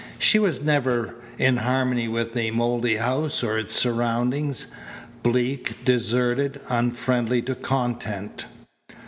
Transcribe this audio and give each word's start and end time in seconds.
She 0.17 0.39
was 0.39 0.63
never 0.63 1.13
in 1.37 1.57
harmony 1.57 2.07
with 2.07 2.33
the 2.33 2.49
mouldy 2.49 2.95
house 2.95 3.43
or 3.43 3.59
its 3.59 3.75
surroundings, 3.75 4.65
bleak, 5.21 5.85
deserted, 5.85 6.59
unfriendly 6.69 7.43
to 7.43 7.53
content. 7.53 8.47